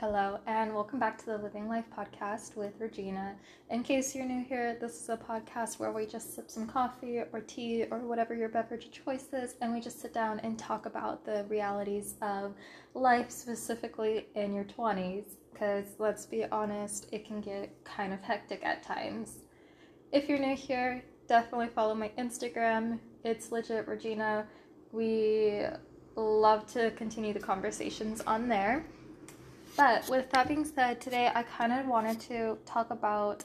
[0.00, 3.36] hello, and welcome back to the Living Life podcast with Regina.
[3.70, 7.20] In case you're new here, this is a podcast where we just sip some coffee
[7.32, 10.58] or tea or whatever your beverage of choice is, and we just sit down and
[10.58, 12.54] talk about the realities of
[12.94, 15.36] life, specifically in your 20s.
[15.52, 19.44] Because let's be honest, it can get kind of hectic at times.
[20.10, 22.98] If you're new here, definitely follow my Instagram.
[23.22, 24.48] It's legit Regina.
[24.90, 25.62] We
[26.16, 28.84] love to continue the conversations on there.
[29.76, 33.44] But with that being said, today I kind of wanted to talk about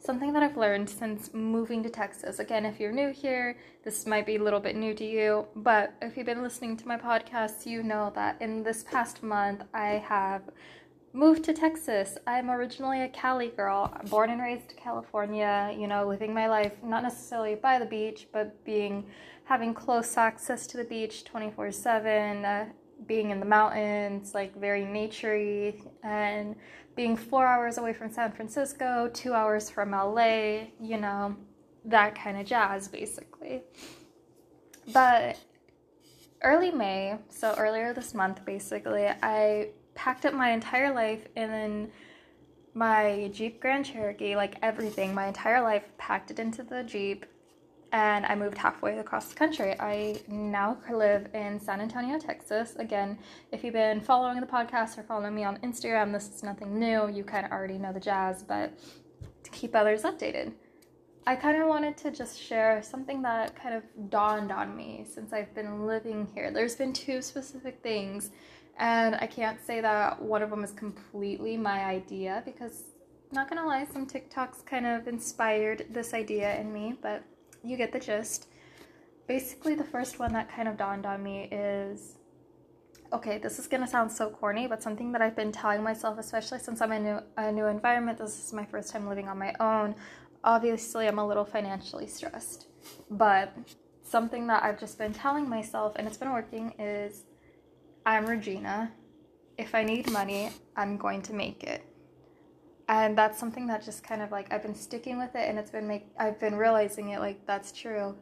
[0.00, 2.40] something that I've learned since moving to Texas.
[2.40, 5.94] Again, if you're new here, this might be a little bit new to you, but
[6.02, 10.02] if you've been listening to my podcast, you know that in this past month I
[10.08, 10.42] have
[11.12, 12.18] moved to Texas.
[12.26, 17.04] I'm originally a Cali girl, born and raised California, you know, living my life not
[17.04, 19.06] necessarily by the beach, but being
[19.44, 22.66] having close access to the beach 24/7, uh,
[23.06, 26.56] being in the mountains, like very naturey, and
[26.96, 31.36] being four hours away from San Francisco, two hours from LA, you know,
[31.84, 33.62] that kind of jazz, basically.
[34.92, 35.38] But
[36.42, 41.90] early May, so earlier this month, basically, I packed up my entire life in
[42.74, 47.26] my Jeep Grand Cherokee, like everything, my entire life, packed it into the Jeep
[47.92, 49.74] and I moved halfway across the country.
[49.80, 52.76] I now live in San Antonio, Texas.
[52.76, 53.18] Again,
[53.50, 57.08] if you've been following the podcast or following me on Instagram, this is nothing new.
[57.08, 58.78] You kind of already know the jazz, but
[59.42, 60.52] to keep others updated,
[61.26, 65.32] I kind of wanted to just share something that kind of dawned on me since
[65.32, 66.50] I've been living here.
[66.50, 68.30] There's been two specific things,
[68.78, 72.82] and I can't say that one of them is completely my idea because,
[73.32, 77.24] not gonna lie, some TikToks kind of inspired this idea in me, but
[77.62, 78.48] you get the gist.
[79.26, 82.14] Basically, the first one that kind of dawned on me is
[83.12, 86.58] okay, this is gonna sound so corny, but something that I've been telling myself, especially
[86.58, 89.38] since I'm in a new, a new environment, this is my first time living on
[89.38, 89.94] my own.
[90.44, 92.66] Obviously, I'm a little financially stressed,
[93.10, 93.56] but
[94.02, 97.24] something that I've just been telling myself, and it's been working, is
[98.04, 98.92] I'm Regina.
[99.56, 101.84] If I need money, I'm going to make it
[102.88, 105.70] and that's something that just kind of like I've been sticking with it and it's
[105.70, 108.16] been make I've been realizing it like that's true.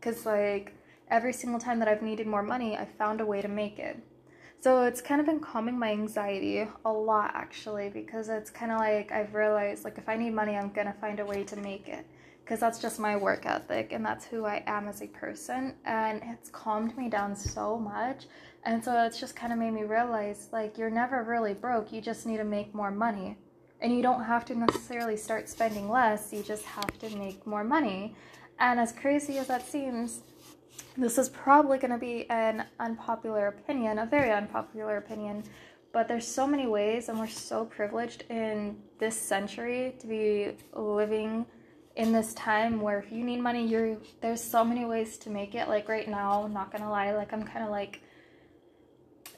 [0.00, 0.72] Cuz like
[1.08, 3.98] every single time that I've needed more money I found a way to make it.
[4.60, 8.78] So it's kind of been calming my anxiety a lot actually because it's kind of
[8.78, 11.56] like I've realized like if I need money I'm going to find a way to
[11.56, 12.06] make it.
[12.44, 16.22] Because that's just my work ethic and that's who I am as a person and
[16.24, 18.26] it's calmed me down so much.
[18.64, 22.00] And so it's just kind of made me realize like you're never really broke you
[22.00, 23.38] just need to make more money
[23.84, 27.62] and you don't have to necessarily start spending less, you just have to make more
[27.62, 28.16] money.
[28.58, 30.22] And as crazy as that seems,
[30.96, 35.44] this is probably going to be an unpopular opinion, a very unpopular opinion,
[35.92, 41.44] but there's so many ways, and we're so privileged in this century to be living
[41.96, 45.54] in this time where if you need money, you're there's so many ways to make
[45.54, 45.68] it.
[45.68, 48.00] Like right now, not gonna lie, like I'm kind of like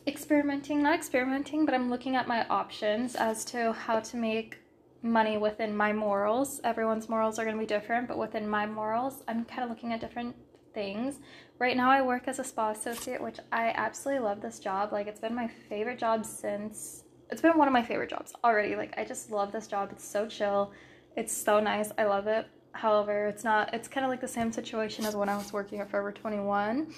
[0.06, 4.59] experimenting, not experimenting, but I'm looking at my options as to how to make
[5.03, 6.61] money within my morals.
[6.65, 9.93] Everyone's morals are going to be different, but within my morals, I'm kind of looking
[9.93, 10.37] at different
[10.75, 11.21] things.
[11.59, 14.93] Right now, I work as a spa associate, which I absolutely love this job.
[14.93, 18.77] Like, it's been my favorite job since it's been one of my favorite jobs already.
[18.77, 19.91] Like, I just love this job.
[19.91, 20.73] It's so chill,
[21.17, 21.91] it's so nice.
[21.99, 22.47] I love it.
[22.73, 25.81] However, it's not, it's kind of like the same situation as when I was working
[25.81, 26.93] at Forever 21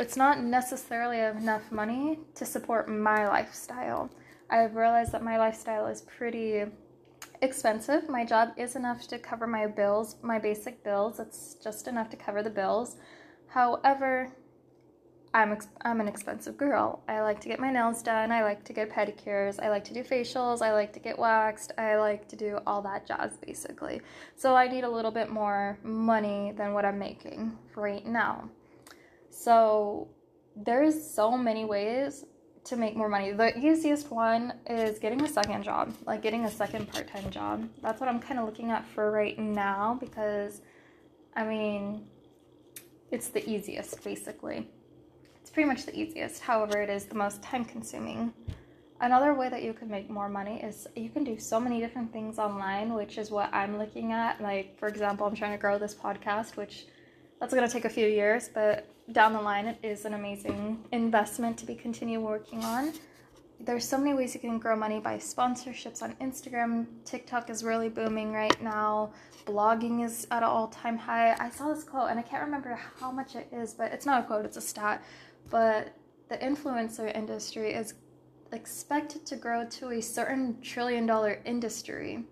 [0.00, 4.10] it's not necessarily enough money to support my lifestyle.
[4.48, 6.64] I've realized that my lifestyle is pretty
[7.42, 8.08] expensive.
[8.08, 11.20] My job is enough to cover my bills, my basic bills.
[11.20, 12.96] It's just enough to cover the bills.
[13.48, 14.32] However,
[15.34, 17.02] I'm ex- I'm an expensive girl.
[17.06, 18.32] I like to get my nails done.
[18.32, 19.62] I like to get pedicures.
[19.62, 20.62] I like to do facials.
[20.62, 21.72] I like to get waxed.
[21.78, 24.00] I like to do all that jazz basically.
[24.34, 28.48] So I need a little bit more money than what I'm making right now.
[29.30, 30.08] So
[30.56, 32.24] there's so many ways
[32.64, 33.32] to make more money.
[33.32, 37.68] The easiest one is getting a second job, like getting a second part time job.
[37.80, 40.60] That's what I'm kind of looking at for right now because,
[41.34, 42.04] I mean,
[43.10, 44.68] it's the easiest basically.
[45.40, 46.42] It's pretty much the easiest.
[46.42, 48.32] However, it is the most time consuming.
[49.00, 52.12] Another way that you can make more money is you can do so many different
[52.12, 54.42] things online, which is what I'm looking at.
[54.42, 56.86] Like, for example, I'm trying to grow this podcast, which
[57.40, 60.84] that's going to take a few years, but down the line, it is an amazing
[60.92, 62.92] investment to be continue working on.
[63.58, 66.86] There's so many ways you can grow money by sponsorships on Instagram.
[67.04, 69.12] TikTok is really booming right now.
[69.44, 71.36] Blogging is at an all-time high.
[71.38, 74.24] I saw this quote and I can't remember how much it is, but it's not
[74.24, 75.02] a quote, it's a stat.
[75.50, 75.94] But
[76.28, 77.94] the influencer industry is
[78.52, 82.24] expected to grow to a certain trillion dollar industry,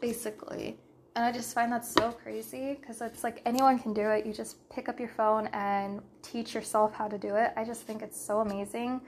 [0.00, 0.78] basically.
[1.16, 4.26] And I just find that so crazy because it's like anyone can do it.
[4.26, 7.52] You just pick up your phone and teach yourself how to do it.
[7.56, 9.00] I just think it's so amazing.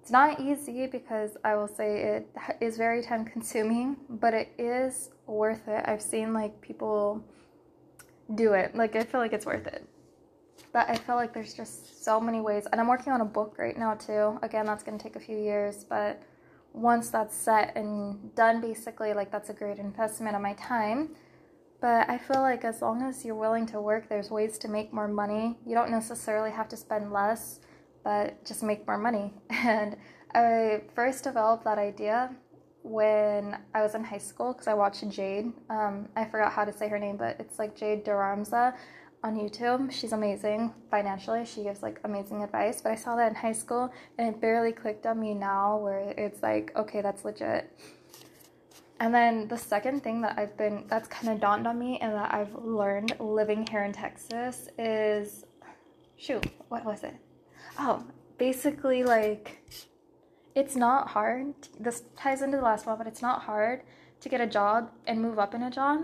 [0.00, 2.28] It's not easy because I will say it
[2.60, 5.84] is very time consuming, but it is worth it.
[5.88, 7.24] I've seen like people
[8.36, 8.76] do it.
[8.76, 9.84] Like I feel like it's worth it.
[10.72, 12.68] But I feel like there's just so many ways.
[12.70, 14.38] And I'm working on a book right now too.
[14.42, 16.22] Again, that's going to take a few years, but
[16.76, 21.16] once that's set and done, basically, like that's a great investment of my time.
[21.80, 24.92] But I feel like as long as you're willing to work, there's ways to make
[24.92, 25.58] more money.
[25.66, 27.60] You don't necessarily have to spend less,
[28.04, 29.34] but just make more money.
[29.50, 29.96] And
[30.34, 32.34] I first developed that idea
[32.82, 35.52] when I was in high school because I watched Jade.
[35.70, 38.74] Um, I forgot how to say her name, but it's like Jade Dharamsa
[39.22, 39.90] on YouTube.
[39.90, 41.44] She's amazing financially.
[41.44, 42.80] She gives like amazing advice.
[42.80, 46.14] But I saw that in high school and it barely clicked on me now where
[46.16, 47.72] it's like, okay, that's legit.
[48.98, 52.14] And then the second thing that I've been that's kind of dawned on me and
[52.14, 55.44] that I've learned living here in Texas is
[56.16, 57.14] shoot, what was it?
[57.78, 58.04] Oh,
[58.38, 59.62] basically like
[60.54, 61.54] it's not hard.
[61.78, 63.82] This ties into the last one, but it's not hard
[64.20, 66.00] to get a job and move up in a job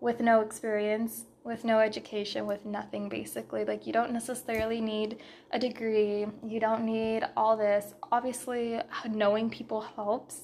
[0.00, 3.64] with no experience with no education, with nothing basically.
[3.64, 5.18] Like, you don't necessarily need
[5.50, 7.94] a degree, you don't need all this.
[8.10, 10.42] Obviously, knowing people helps.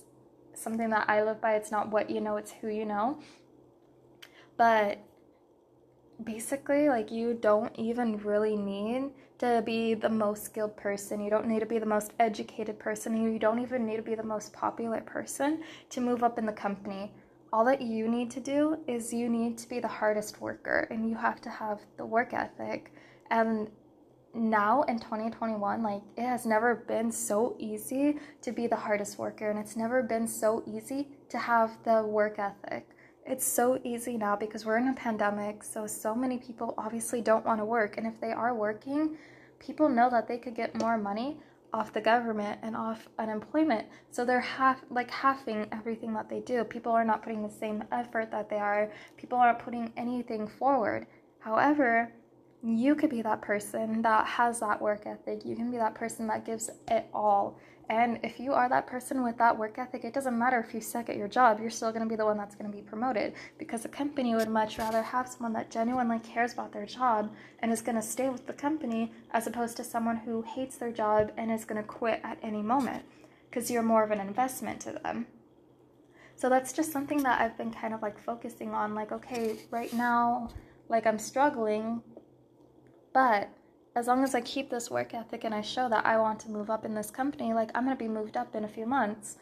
[0.54, 3.20] Something that I live by, it's not what you know, it's who you know.
[4.56, 4.98] But
[6.22, 11.20] basically, like, you don't even really need to be the most skilled person.
[11.20, 13.16] You don't need to be the most educated person.
[13.16, 16.52] You don't even need to be the most popular person to move up in the
[16.52, 17.12] company
[17.52, 21.08] all that you need to do is you need to be the hardest worker and
[21.08, 22.92] you have to have the work ethic.
[23.30, 23.70] And
[24.34, 29.50] now in 2021, like it has never been so easy to be the hardest worker
[29.50, 32.88] and it's never been so easy to have the work ethic.
[33.26, 37.44] It's so easy now because we're in a pandemic, so so many people obviously don't
[37.44, 39.16] want to work and if they are working,
[39.58, 41.38] people know that they could get more money
[41.72, 43.86] off the government and off unemployment.
[44.10, 46.64] So they're half like halving everything that they do.
[46.64, 48.90] People are not putting the same effort that they are.
[49.16, 51.06] People aren't putting anything forward.
[51.40, 52.12] However,
[52.62, 55.44] you could be that person that has that work ethic.
[55.44, 57.58] You can be that person that gives it all.
[57.90, 60.80] And if you are that person with that work ethic, it doesn't matter if you
[60.80, 62.82] suck at your job, you're still going to be the one that's going to be
[62.82, 67.32] promoted because the company would much rather have someone that genuinely cares about their job
[67.60, 70.92] and is going to stay with the company as opposed to someone who hates their
[70.92, 73.04] job and is going to quit at any moment
[73.48, 75.26] because you're more of an investment to them.
[76.36, 79.92] So that's just something that I've been kind of like focusing on like okay, right
[79.94, 80.50] now
[80.88, 82.02] like I'm struggling,
[83.18, 83.48] but
[83.96, 86.50] as long as I keep this work ethic and I show that I want to
[86.52, 88.86] move up in this company, like I'm going to be moved up in a few
[88.86, 89.38] months.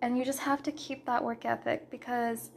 [0.00, 2.50] And you just have to keep that work ethic because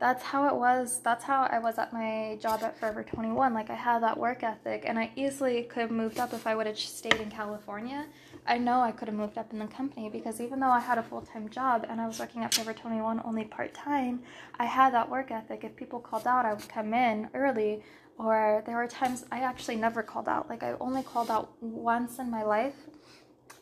[0.00, 1.02] that's how it was.
[1.04, 3.52] That's how I was at my job at Forever 21.
[3.52, 6.54] Like I had that work ethic and I easily could have moved up if I
[6.54, 8.06] would have stayed in California.
[8.46, 10.96] I know I could have moved up in the company because even though I had
[10.96, 14.22] a full-time job and I was working at Forever 21 only part-time,
[14.58, 15.64] I had that work ethic.
[15.64, 17.82] If people called out, I would come in early
[18.18, 20.48] or there were times I actually never called out.
[20.48, 22.74] Like I only called out once in my life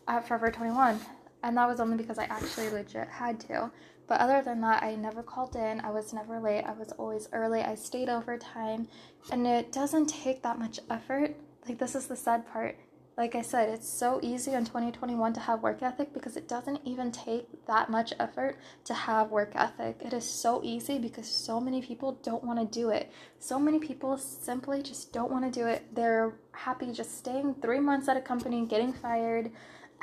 [0.08, 0.98] at Forever 21,
[1.42, 3.70] and that was only because I actually legit had to.
[4.08, 5.80] But other than that, I never called in.
[5.80, 6.62] I was never late.
[6.62, 7.60] I was always early.
[7.62, 8.88] I stayed overtime,
[9.30, 11.36] and it doesn't take that much effort.
[11.68, 12.78] Like this is the sad part
[13.16, 16.80] like I said, it's so easy in 2021 to have work ethic because it doesn't
[16.84, 20.02] even take that much effort to have work ethic.
[20.04, 23.10] It is so easy because so many people don't want to do it.
[23.38, 25.94] So many people simply just don't want to do it.
[25.94, 29.50] They're happy just staying three months at a company, getting fired,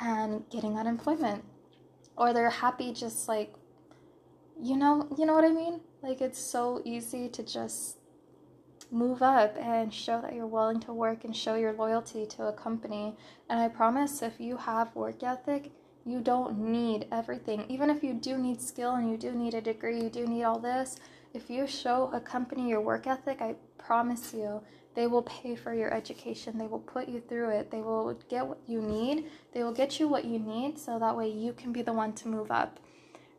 [0.00, 1.44] and getting unemployment.
[2.16, 3.54] Or they're happy just like,
[4.60, 5.80] you know, you know what I mean?
[6.02, 7.98] Like it's so easy to just
[8.90, 12.52] move up and show that you're willing to work and show your loyalty to a
[12.52, 13.16] company.
[13.48, 15.70] And I promise if you have work ethic,
[16.04, 17.64] you don't need everything.
[17.68, 20.44] Even if you do need skill and you do need a degree, you do need
[20.44, 20.96] all this,
[21.32, 24.62] if you show a company your work ethic, I promise you,
[24.94, 26.56] they will pay for your education.
[26.56, 27.70] They will put you through it.
[27.72, 29.24] They will get what you need.
[29.52, 32.12] They will get you what you need so that way you can be the one
[32.14, 32.78] to move up.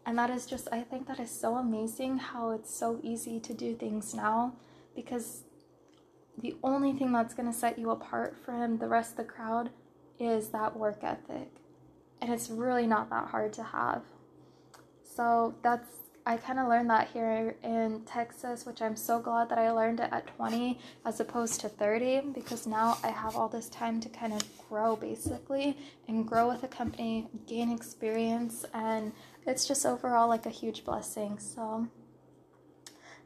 [0.05, 3.53] And that is just, I think that is so amazing how it's so easy to
[3.53, 4.53] do things now
[4.95, 5.43] because
[6.37, 9.69] the only thing that's going to set you apart from the rest of the crowd
[10.19, 11.51] is that work ethic.
[12.21, 14.03] And it's really not that hard to have.
[15.03, 15.87] So that's
[16.27, 19.99] I kind of learned that here in Texas, which I'm so glad that I learned
[19.99, 24.09] it at 20 as opposed to 30 because now I have all this time to
[24.09, 29.11] kind of grow basically and grow with a company, gain experience, and
[29.45, 31.37] it's just overall like a huge blessing.
[31.37, 31.87] So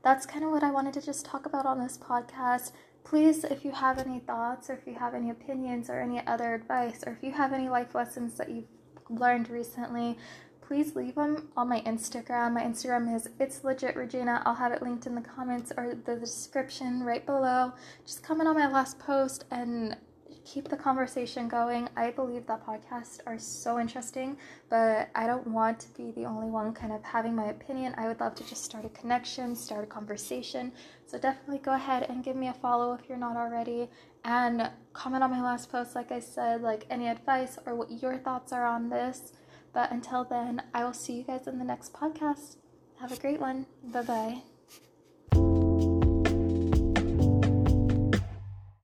[0.03, 2.71] that's kind of what I wanted to just talk about on this podcast.
[3.03, 6.53] Please, if you have any thoughts or if you have any opinions or any other
[6.53, 8.67] advice or if you have any life lessons that you've
[9.09, 10.17] learned recently,
[10.61, 12.53] please leave them on my Instagram.
[12.53, 14.43] My Instagram is it's legit Regina.
[14.45, 17.73] I'll have it linked in the comments or the description right below.
[18.05, 19.97] Just comment on my last post and
[20.45, 21.89] keep the conversation going.
[21.95, 24.37] I believe that podcasts are so interesting,
[24.69, 27.93] but I don't want to be the only one kind of having my opinion.
[27.97, 30.71] I would love to just start a connection, start a conversation.
[31.05, 33.89] So definitely go ahead and give me a follow if you're not already
[34.23, 38.17] and comment on my last post like I said like any advice or what your
[38.17, 39.33] thoughts are on this.
[39.73, 42.57] But until then, I will see you guys in the next podcast.
[42.99, 43.65] Have a great one.
[43.83, 44.48] Bye bye.